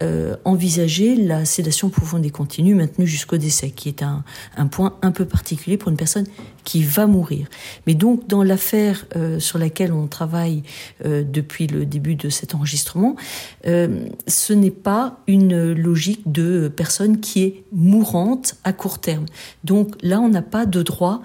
euh, 0.02 0.36
envisager 0.44 1.16
la 1.16 1.46
sédation 1.46 1.88
profonde 1.88 2.26
et 2.26 2.30
continue 2.30 2.74
maintenue 2.74 3.06
jusqu'au 3.06 3.38
décès, 3.38 3.70
qui 3.70 3.88
est 3.88 4.02
un, 4.02 4.24
point 4.66 4.96
un 5.00 5.10
peu 5.10 5.24
particulier 5.24 5.78
pour 5.78 5.90
une 5.90 5.96
personne 5.96 6.26
qui 6.64 6.82
va 6.82 7.06
mourir. 7.06 7.46
Mais 7.86 7.94
donc, 7.94 8.26
dans 8.26 8.42
l'affaire 8.42 9.06
euh, 9.16 9.40
sur 9.40 9.58
laquelle 9.58 9.92
on 9.92 10.06
travaille 10.06 10.62
euh, 11.04 11.24
depuis 11.24 11.66
le 11.66 11.86
début 11.86 12.14
de 12.14 12.28
cet 12.28 12.54
enregistrement, 12.54 13.16
ce 13.64 14.52
n'est 14.52 14.70
pas 14.70 15.20
une 15.26 15.72
logique 15.72 16.20
de 16.30 16.68
personne 16.74 17.20
qui 17.20 17.42
est 17.42 17.64
mourante 17.72 18.56
à 18.64 18.72
court 18.72 18.98
terme. 18.98 19.26
Donc 19.64 19.94
là, 20.02 20.20
on 20.20 20.28
n'a 20.28 20.42
pas 20.42 20.66
de 20.66 20.82
droit 20.82 21.22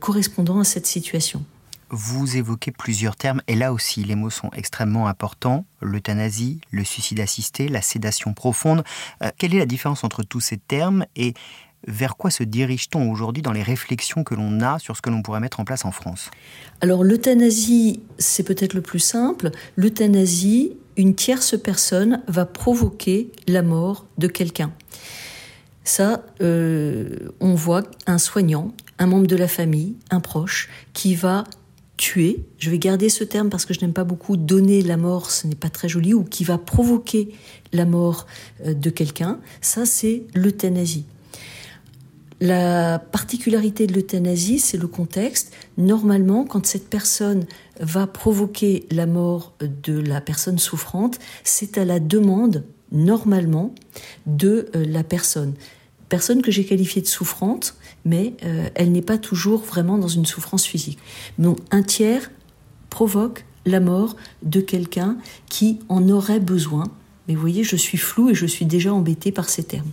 correspondant 0.00 0.58
à 0.58 0.64
cette 0.64 0.86
situation 0.86 1.44
vous 1.92 2.38
évoquez 2.38 2.72
plusieurs 2.72 3.16
termes, 3.16 3.42
et 3.46 3.54
là 3.54 3.72
aussi 3.72 4.02
les 4.02 4.14
mots 4.14 4.30
sont 4.30 4.50
extrêmement 4.56 5.06
importants, 5.06 5.66
l'euthanasie, 5.82 6.60
le 6.70 6.84
suicide 6.84 7.20
assisté, 7.20 7.68
la 7.68 7.82
sédation 7.82 8.32
profonde. 8.32 8.82
Euh, 9.22 9.30
quelle 9.38 9.54
est 9.54 9.58
la 9.58 9.66
différence 9.66 10.02
entre 10.02 10.22
tous 10.22 10.40
ces 10.40 10.56
termes 10.56 11.04
et 11.16 11.34
vers 11.86 12.16
quoi 12.16 12.30
se 12.30 12.44
dirige-t-on 12.44 13.10
aujourd'hui 13.10 13.42
dans 13.42 13.52
les 13.52 13.62
réflexions 13.62 14.24
que 14.24 14.34
l'on 14.34 14.60
a 14.60 14.78
sur 14.78 14.96
ce 14.96 15.02
que 15.02 15.10
l'on 15.10 15.22
pourrait 15.22 15.40
mettre 15.40 15.60
en 15.60 15.64
place 15.64 15.84
en 15.84 15.90
France? 15.90 16.30
Alors 16.80 17.04
l'euthanasie, 17.04 18.00
c'est 18.18 18.44
peut-être 18.44 18.72
le 18.72 18.82
plus 18.82 19.00
simple. 19.00 19.50
L'euthanasie, 19.76 20.72
une 20.96 21.14
tierce 21.14 21.60
personne 21.60 22.22
va 22.26 22.46
provoquer 22.46 23.30
la 23.48 23.62
mort 23.62 24.06
de 24.16 24.28
quelqu'un. 24.28 24.72
Ça, 25.84 26.22
euh, 26.40 27.30
on 27.40 27.54
voit 27.54 27.82
un 28.06 28.18
soignant, 28.18 28.72
un 28.98 29.06
membre 29.06 29.26
de 29.26 29.36
la 29.36 29.48
famille, 29.48 29.96
un 30.10 30.20
proche, 30.20 30.70
qui 30.92 31.16
va 31.16 31.44
tuer, 32.02 32.44
je 32.58 32.68
vais 32.68 32.80
garder 32.80 33.08
ce 33.08 33.22
terme 33.22 33.48
parce 33.48 33.64
que 33.64 33.72
je 33.72 33.80
n'aime 33.80 33.92
pas 33.92 34.02
beaucoup 34.02 34.36
donner 34.36 34.82
la 34.82 34.96
mort, 34.96 35.30
ce 35.30 35.46
n'est 35.46 35.54
pas 35.54 35.70
très 35.70 35.88
joli, 35.88 36.14
ou 36.14 36.24
qui 36.24 36.42
va 36.42 36.58
provoquer 36.58 37.32
la 37.72 37.84
mort 37.84 38.26
euh, 38.66 38.74
de 38.74 38.90
quelqu'un, 38.90 39.38
ça 39.60 39.86
c'est 39.86 40.24
l'euthanasie. 40.34 41.04
La 42.40 42.98
particularité 42.98 43.86
de 43.86 43.92
l'euthanasie, 43.92 44.58
c'est 44.58 44.78
le 44.78 44.88
contexte. 44.88 45.52
Normalement, 45.78 46.44
quand 46.44 46.66
cette 46.66 46.88
personne 46.90 47.46
va 47.78 48.08
provoquer 48.08 48.84
la 48.90 49.06
mort 49.06 49.54
de 49.60 49.96
la 49.96 50.20
personne 50.20 50.58
souffrante, 50.58 51.20
c'est 51.44 51.78
à 51.78 51.84
la 51.84 52.00
demande, 52.00 52.64
normalement, 52.90 53.72
de 54.26 54.70
euh, 54.74 54.84
la 54.84 55.04
personne 55.04 55.54
personne 56.12 56.42
que 56.42 56.50
j'ai 56.50 56.66
qualifiée 56.66 57.00
de 57.00 57.06
souffrante, 57.06 57.74
mais 58.04 58.34
euh, 58.44 58.68
elle 58.74 58.92
n'est 58.92 59.00
pas 59.00 59.16
toujours 59.16 59.62
vraiment 59.62 59.96
dans 59.96 60.08
une 60.08 60.26
souffrance 60.26 60.66
physique. 60.66 60.98
Donc 61.38 61.56
un 61.70 61.82
tiers 61.82 62.30
provoque 62.90 63.46
la 63.64 63.80
mort 63.80 64.16
de 64.42 64.60
quelqu'un 64.60 65.16
qui 65.48 65.78
en 65.88 66.06
aurait 66.10 66.38
besoin 66.38 66.84
mais 67.28 67.34
vous 67.34 67.40
voyez, 67.40 67.62
je 67.62 67.76
suis 67.76 67.98
floue 67.98 68.30
et 68.30 68.34
je 68.34 68.46
suis 68.46 68.66
déjà 68.66 68.92
embêtée 68.92 69.30
par 69.30 69.48
ces 69.48 69.62
termes. 69.62 69.90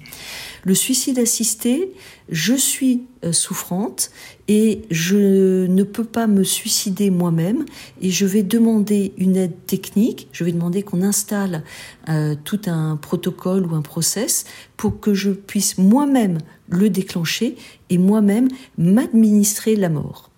Le 0.63 0.75
suicide 0.75 1.19
assisté, 1.19 1.93
je 2.29 2.53
suis 2.53 3.03
euh, 3.23 3.31
souffrante 3.31 4.11
et 4.47 4.81
je 4.91 5.65
ne 5.65 5.83
peux 5.83 6.03
pas 6.03 6.27
me 6.27 6.43
suicider 6.43 7.09
moi-même 7.09 7.65
et 8.01 8.09
je 8.09 8.25
vais 8.25 8.43
demander 8.43 9.13
une 9.17 9.37
aide 9.37 9.65
technique, 9.65 10.27
je 10.31 10.43
vais 10.43 10.51
demander 10.51 10.83
qu'on 10.83 11.01
installe 11.01 11.63
euh, 12.09 12.35
tout 12.43 12.61
un 12.67 12.97
protocole 12.97 13.65
ou 13.65 13.75
un 13.75 13.81
process 13.81 14.45
pour 14.77 14.99
que 14.99 15.13
je 15.13 15.31
puisse 15.31 15.77
moi-même 15.77 16.39
le 16.67 16.89
déclencher 16.89 17.55
et 17.89 17.97
moi-même 17.97 18.47
m'administrer 18.77 19.75
la 19.75 19.89
mort. 19.89 20.29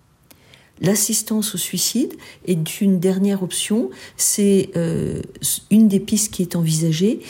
L'assistance 0.80 1.54
au 1.54 1.58
suicide 1.58 2.14
est 2.44 2.80
une 2.80 2.98
dernière 2.98 3.44
option. 3.44 3.90
C'est 4.16 4.70
euh, 4.76 5.22
une 5.70 5.86
des 5.86 6.00
pistes 6.00 6.32
qui 6.32 6.42
est 6.42 6.56
envisagée. 6.56 7.20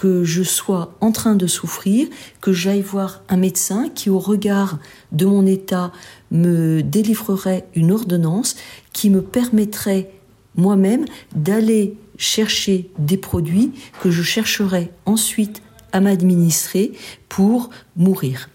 Que 0.00 0.24
je 0.24 0.42
sois 0.42 0.94
en 1.02 1.12
train 1.12 1.34
de 1.34 1.46
souffrir, 1.46 2.08
que 2.40 2.54
j'aille 2.54 2.80
voir 2.80 3.22
un 3.28 3.36
médecin 3.36 3.90
qui, 3.94 4.08
au 4.08 4.18
regard 4.18 4.78
de 5.12 5.26
mon 5.26 5.44
état, 5.44 5.92
me 6.30 6.80
délivrerait 6.80 7.66
une 7.74 7.92
ordonnance 7.92 8.56
qui 8.94 9.10
me 9.10 9.20
permettrait 9.20 10.10
moi-même 10.56 11.04
d'aller 11.36 11.98
chercher 12.16 12.90
des 12.98 13.18
produits 13.18 13.72
que 14.00 14.10
je 14.10 14.22
chercherai 14.22 14.90
ensuite 15.04 15.60
à 15.92 16.00
m'administrer 16.00 16.92
pour 17.28 17.68
mourir. 17.94 18.48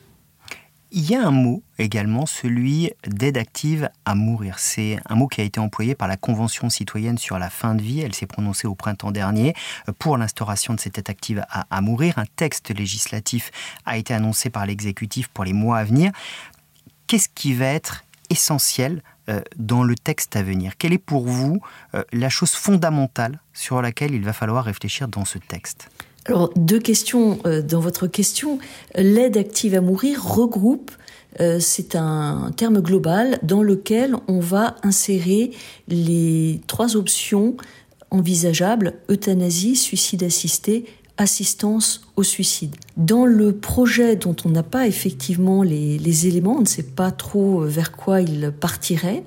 Il 0.98 1.10
y 1.10 1.14
a 1.14 1.28
un 1.28 1.32
mot 1.32 1.62
également, 1.78 2.26
celui 2.26 2.94
d'aide 3.06 3.38
active 3.38 3.90
à 4.06 4.16
mourir. 4.16 4.60
C'est 4.60 4.98
un 5.10 5.16
mot 5.16 5.28
qui 5.28 5.42
a 5.42 5.44
été 5.44 5.60
employé 5.60 5.94
par 5.94 6.08
la 6.08 6.16
Convention 6.16 6.70
citoyenne 6.70 7.18
sur 7.18 7.38
la 7.38 7.50
fin 7.50 7.76
de 7.76 7.82
vie. 7.82 8.00
Elle 8.00 8.16
s'est 8.16 8.26
prononcée 8.26 8.66
au 8.66 8.76
printemps 8.76 9.12
dernier 9.12 9.54
pour 10.00 10.18
l'instauration 10.18 10.74
de 10.74 10.80
cette 10.80 10.98
aide 10.98 11.10
active 11.10 11.46
à, 11.50 11.82
mourir. 11.82 12.18
Un 12.18 12.26
texte 12.38 12.74
législatif 12.74 13.52
a 13.86 13.98
été 13.98 14.14
annoncé 14.14 14.50
par 14.50 14.66
l'exécutif 14.66 15.28
pour 15.28 15.44
les 15.44 15.52
mois 15.52 15.80
à 15.80 15.84
venir. 15.84 16.14
Qu'est-ce 17.08 17.28
qui 17.28 17.54
va 17.54 17.66
être 17.66 18.06
essentiel 18.30 19.04
euh, 19.28 19.42
dans 19.58 19.84
le 19.84 19.96
texte 19.96 20.38
à 20.38 20.44
venir? 20.44 20.78
Quelle 20.78 20.94
est 20.94 20.98
pour 20.98 21.28
vous 21.28 21.60
euh, 21.94 22.06
la 22.14 22.30
chose 22.30 22.52
fondamentale 22.52 23.42
sur 23.52 23.82
laquelle 23.82 24.14
il 24.16 24.24
va 24.24 24.32
falloir 24.32 24.64
réfléchir 24.64 25.10
dans 25.10 25.26
ce 25.26 25.40
texte? 25.40 25.90
Alors, 26.26 26.52
deux 26.56 26.80
questions 26.80 27.38
euh, 27.46 27.62
dans 27.62 27.80
votre 27.80 28.08
question. 28.08 28.58
L'aide 28.96 29.38
active 29.38 29.76
à 29.76 29.82
mourir 29.82 30.24
regroupe, 30.24 30.92
euh, 31.40 31.60
c'est 31.60 31.96
un 31.96 32.52
terme 32.58 32.82
global 32.82 33.38
dans 33.44 33.62
lequel 33.62 34.16
on 34.28 34.40
va 34.40 34.76
insérer 34.82 35.52
les 35.88 36.62
trois 36.66 36.96
options 36.96 37.56
envisageables, 38.10 38.94
euthanasie, 39.10 39.76
suicide 39.76 40.24
assisté, 40.24 40.86
assistance 41.18 42.02
au 42.16 42.24
suicide. 42.24 42.76
Dans 42.98 43.26
le 43.26 43.56
projet 43.56 44.16
dont 44.16 44.36
on 44.46 44.50
n'a 44.50 44.64
pas 44.64 44.88
effectivement 44.88 45.62
les, 45.62 46.00
les 46.00 46.28
éléments, 46.28 46.58
on 46.58 46.62
ne 46.62 46.66
sait 46.68 46.84
pas 46.84 47.12
trop 47.12 47.62
vers 47.62 47.92
quoi 47.92 48.22
il 48.22 48.52
partirait, 48.52 49.24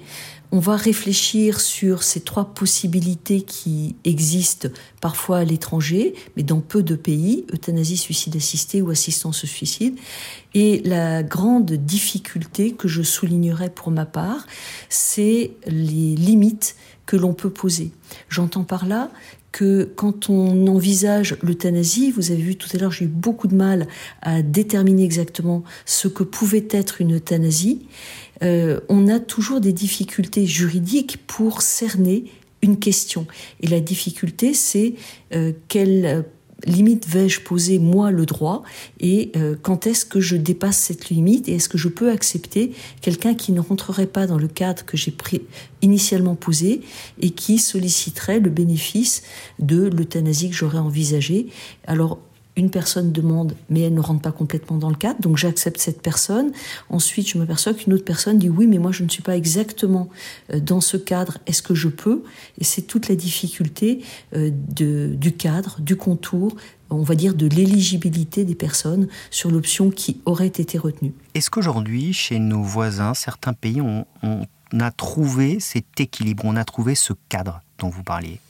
on 0.50 0.61
va 0.61 0.76
réfléchir 0.76 1.61
sur 1.61 2.02
ces 2.02 2.21
trois 2.21 2.47
possibilités 2.47 3.43
qui 3.43 3.97
existent 4.05 4.69
parfois 5.00 5.38
à 5.38 5.45
l'étranger, 5.45 6.14
mais 6.37 6.43
dans 6.43 6.61
peu 6.61 6.83
de 6.83 6.95
pays, 6.95 7.45
euthanasie, 7.52 7.97
suicide 7.97 8.37
assisté 8.37 8.81
ou 8.81 8.90
assistance 8.90 9.45
au 9.45 9.47
suicide. 9.47 9.97
Et 10.55 10.81
la 10.85 11.23
grande 11.23 11.73
difficulté 11.73 12.73
que 12.73 12.88
je 12.88 13.02
soulignerai 13.02 13.71
pour 13.71 13.90
ma 13.90 14.07
part, 14.07 14.47
c'est 14.88 15.52
les 15.67 16.14
limites 16.14 16.76
que 17.09 17.17
l'on 17.17 17.33
peut 17.33 17.49
poser. 17.49 17.91
J'entends 18.29 18.65
par 18.65 18.85
là 18.85 19.11
que 19.50 19.91
quand 19.97 20.29
on 20.29 20.67
envisage 20.67 21.38
l'euthanasie, 21.43 22.11
vous 22.11 22.31
avez 22.33 22.43
vu 22.43 22.55
tout 22.55 22.69
à 22.75 22.79
l'heure, 22.79 22.93
j'ai 22.93 23.07
eu 23.07 23.09
beaucoup 23.09 23.49
de 23.49 23.55
mal 23.55 23.88
à 24.21 24.43
déterminer 24.43 25.05
exactement 25.05 25.65
ce 25.87 26.07
que 26.07 26.23
pouvait 26.23 26.69
être 26.71 27.00
une 27.00 27.17
euthanasie. 27.17 27.87
Euh, 28.43 28.81
on 28.91 29.09
a 29.09 29.21
toujours 29.21 29.62
des 29.62 29.73
difficultés 29.73 30.45
juridiques 30.45 31.17
pour 31.27 31.62
cerner 31.62 32.25
une 32.61 32.79
question. 32.79 33.27
Et 33.62 33.69
la 33.69 33.81
difficulté, 33.81 34.53
c'est 34.53 34.93
euh, 35.33 35.53
quelle 35.69 36.27
limite 36.67 37.07
vais-je 37.07 37.41
poser 37.41 37.79
moi 37.79 38.11
le 38.11 38.27
droit 38.27 38.62
et 39.00 39.31
euh, 39.37 39.55
quand 39.62 39.87
est-ce 39.87 40.05
que 40.05 40.21
je 40.21 40.37
dépasse 40.37 40.79
cette 40.79 41.09
limite 41.09 41.49
et 41.49 41.55
est-ce 41.55 41.69
que 41.69 41.79
je 41.79 41.88
peux 41.88 42.11
accepter 42.11 42.73
quelqu'un 43.00 43.35
qui 43.35 43.53
ne 43.53 43.61
rentrerait 43.61 44.07
pas 44.07 44.27
dans 44.27 44.38
le 44.38 44.49
cadre 44.49 44.85
que 44.85 44.97
j'ai 44.97 45.15
initialement 45.83 46.35
posé 46.35 46.81
et 47.21 47.31
qui 47.31 47.59
solliciterait 47.59 48.41
le 48.41 48.50
bénéfice 48.50 49.23
de 49.59 49.88
l'euthanasie 49.88 50.50
que 50.50 50.57
j'aurais 50.57 50.79
envisagée? 50.79 51.47
Alors 51.87 52.19
une 52.59 52.71
personne 52.71 53.12
demande, 53.12 53.55
mais 53.71 53.83
elle 53.83 53.95
ne 53.95 54.00
rentre 54.00 54.21
pas 54.21 54.33
complètement 54.33 54.79
dans 54.79 54.91
le 54.91 54.97
cadre, 54.97 55.21
donc 55.21 55.37
j'accepte 55.37 55.79
cette 55.79 56.03
personne. 56.03 56.50
Ensuite, 56.91 57.29
je 57.29 57.38
m'aperçois 57.38 57.73
qu'une 57.73 57.93
autre 57.93 58.05
personne 58.05 58.37
dit 58.37 58.49
oui, 58.49 58.67
mais 58.67 58.79
moi 58.79 58.91
je 58.91 59.05
ne 59.05 59.09
suis 59.09 59.23
pas 59.23 59.37
exactement 59.37 60.11
euh, 60.53 60.59
dans 60.59 60.81
ce 60.81 60.97
cadre, 60.97 61.38
est-ce 61.47 61.62
que 61.62 61.75
je 61.75 61.88
peux? 61.88 62.25
Et 62.59 62.65
c'est 62.65 62.83
toute 62.83 63.09
la 63.09 63.15
difficulté 63.15 64.03
euh, 64.35 64.50
du 64.50 65.33
cadre, 65.33 65.77
du 65.81 65.95
contour, 65.95 66.57
on 66.91 67.03
va 67.03 67.15
dire 67.15 67.35
de 67.35 67.47
l'éligibilité 67.47 68.45
des 68.45 68.57
personnes 68.57 69.07
sur 69.31 69.53
l'option 69.53 69.91
qui 69.91 70.21
aurait 70.25 70.47
été 70.49 70.79
retenue. 70.79 71.15
Est-ce 71.35 71.50
qu'aujourd'hui, 71.50 72.12
chez 72.12 72.41
nos 72.41 72.62
voisins, 72.62 73.15
certains 73.15 73.53
pays, 73.53 73.81
on 73.81 74.05
a 74.81 74.91
trouvé 74.91 75.61
cet 75.61 76.00
équilibre, 76.00 76.43
on 76.45 76.57
a 76.57 76.65
trouvé 76.65 76.97
ce 76.97 77.12
cadre 77.29 77.62
dont 77.79 77.88
vous 77.88 78.03
parliez? 78.03 78.41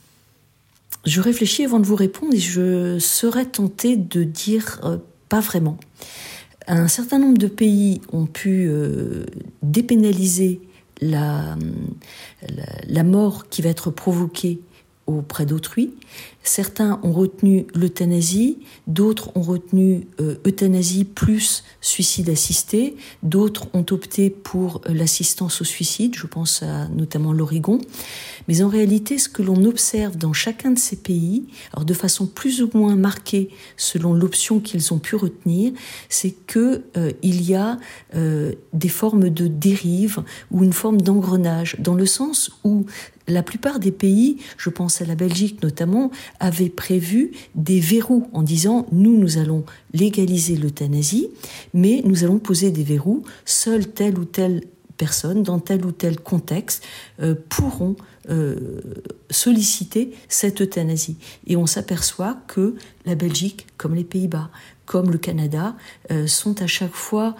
Je 1.05 1.21
réfléchis 1.21 1.63
avant 1.65 1.79
de 1.79 1.85
vous 1.85 1.95
répondre 1.95 2.33
et 2.33 2.39
je 2.39 2.99
serais 2.99 3.45
tentée 3.45 3.95
de 3.95 4.23
dire 4.23 4.79
euh, 4.83 4.97
pas 5.29 5.39
vraiment. 5.39 5.77
Un 6.67 6.87
certain 6.87 7.19
nombre 7.19 7.37
de 7.37 7.47
pays 7.47 8.01
ont 8.11 8.25
pu 8.25 8.67
euh, 8.67 9.25
dépénaliser 9.63 10.61
la, 11.01 11.55
la, 12.87 13.03
mort 13.03 13.47
qui 13.49 13.61
va 13.61 13.69
être 13.69 13.89
provoquée 13.89 14.59
auprès 15.07 15.45
d'autrui. 15.45 15.93
Certains 16.43 16.99
ont 17.03 17.11
retenu 17.11 17.67
l'euthanasie, 17.75 18.59
d'autres 18.87 19.35
ont 19.35 19.41
retenu 19.41 20.07
euh, 20.21 20.35
euthanasie 20.47 21.03
plus 21.03 21.65
suicide 21.81 22.29
assisté, 22.29 22.95
d'autres 23.23 23.67
ont 23.73 23.85
opté 23.91 24.29
pour 24.29 24.81
euh, 24.87 24.93
l'assistance 24.93 25.61
au 25.61 25.65
suicide, 25.65 26.15
je 26.15 26.27
pense 26.27 26.63
à 26.63 26.87
notamment 26.87 27.33
l'Oregon. 27.33 27.81
Mais 28.47 28.61
en 28.61 28.69
réalité, 28.69 29.17
ce 29.17 29.27
que 29.27 29.41
l'on 29.41 29.65
observe 29.65 30.17
dans 30.17 30.31
chacun 30.31 30.71
de 30.71 30.79
ces 30.79 30.95
pays, 30.95 31.43
alors 31.73 31.83
de 31.83 31.93
façon 31.93 32.25
plus 32.25 32.63
ou 32.63 32.69
moins 32.73 32.95
marquée 32.95 33.49
selon 33.75 34.13
l'option 34.13 34.61
qu'ils 34.61 34.93
ont 34.93 34.99
pu 34.99 35.17
retenir, 35.17 35.73
c'est 36.07 36.31
que 36.31 36.83
euh, 36.95 37.11
il 37.21 37.41
y 37.43 37.55
a 37.55 37.77
des 38.73 38.89
formes 38.89 39.29
de 39.29 39.47
dérive 39.47 40.23
ou 40.51 40.63
une 40.63 40.73
forme 40.73 41.01
d'engrenage, 41.01 41.75
dans 41.79 41.93
le 41.93 42.05
sens 42.05 42.51
où 42.63 42.85
la 43.29 43.43
plupart 43.43 43.79
des 43.79 43.91
pays, 43.91 44.37
je 44.57 44.69
pense 44.69 45.01
à 45.01 45.05
la 45.05 45.15
Belgique 45.15 45.61
notamment, 45.63 46.11
avaient 46.39 46.69
prévu 46.69 47.31
des 47.55 47.79
verrous 47.79 48.29
en 48.33 48.43
disant 48.43 48.87
nous, 48.91 49.17
nous 49.17 49.37
allons 49.37 49.65
légaliser 49.93 50.55
l'euthanasie, 50.55 51.29
mais 51.73 52.01
nous 52.05 52.23
allons 52.23 52.39
poser 52.39 52.71
des 52.71 52.83
verrous, 52.83 53.23
seule 53.45 53.87
telle 53.87 54.17
ou 54.17 54.25
telle 54.25 54.63
personne, 54.99 55.43
dans 55.43 55.59
tel 55.59 55.85
ou 55.85 55.91
tel 55.91 56.19
contexte, 56.19 56.83
euh, 57.21 57.33
pourront 57.49 57.95
euh, 58.29 58.81
solliciter 59.31 60.13
cette 60.27 60.61
euthanasie. 60.61 61.17
Et 61.47 61.55
on 61.55 61.65
s'aperçoit 61.65 62.37
que 62.47 62.75
la 63.05 63.15
Belgique, 63.15 63.65
comme 63.77 63.95
les 63.95 64.03
Pays-Bas, 64.03 64.51
comme 64.85 65.09
le 65.09 65.17
Canada, 65.17 65.75
euh, 66.11 66.27
sont 66.27 66.61
à 66.61 66.67
chaque 66.67 66.95
fois 66.95 67.35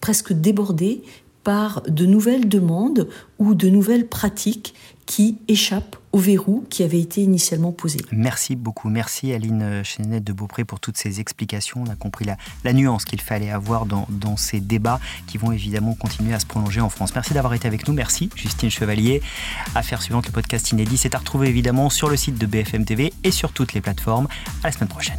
presque 0.00 0.32
débordés 0.32 1.02
par 1.44 1.82
de 1.88 2.06
nouvelles 2.06 2.48
demandes 2.48 3.08
ou 3.38 3.54
de 3.54 3.68
nouvelles 3.68 4.06
pratiques 4.06 4.74
qui 5.06 5.38
échappent 5.48 5.96
au 6.12 6.18
verrou 6.18 6.64
qui 6.70 6.84
avait 6.84 7.00
été 7.00 7.20
initialement 7.20 7.72
posé. 7.72 7.98
Merci 8.12 8.54
beaucoup. 8.54 8.88
Merci 8.88 9.32
Aline 9.32 9.82
Chénette 9.82 10.22
de 10.22 10.32
Beaupré 10.32 10.64
pour 10.64 10.78
toutes 10.78 10.96
ces 10.96 11.18
explications. 11.18 11.82
On 11.84 11.90
a 11.90 11.96
compris 11.96 12.24
la, 12.24 12.72
nuance 12.72 13.04
qu'il 13.04 13.20
fallait 13.20 13.50
avoir 13.50 13.86
dans, 13.86 14.06
dans, 14.08 14.36
ces 14.36 14.60
débats 14.60 15.00
qui 15.26 15.36
vont 15.38 15.50
évidemment 15.50 15.94
continuer 15.94 16.32
à 16.32 16.38
se 16.38 16.46
prolonger 16.46 16.80
en 16.80 16.90
France. 16.90 17.12
Merci 17.14 17.34
d'avoir 17.34 17.54
été 17.54 17.66
avec 17.66 17.88
nous. 17.88 17.94
Merci 17.94 18.30
Justine 18.36 18.70
Chevalier. 18.70 19.20
Affaire 19.74 20.00
suivante, 20.00 20.26
le 20.26 20.32
podcast 20.32 20.70
inédit, 20.70 20.96
c'est 20.96 21.14
à 21.16 21.18
retrouver 21.18 21.48
évidemment 21.48 21.90
sur 21.90 22.08
le 22.08 22.16
site 22.16 22.38
de 22.38 22.46
BFM 22.46 22.84
TV 22.84 23.12
et 23.24 23.32
sur 23.32 23.52
toutes 23.52 23.72
les 23.72 23.80
plateformes. 23.80 24.28
À 24.62 24.68
la 24.68 24.72
semaine 24.72 24.88
prochaine. 24.88 25.18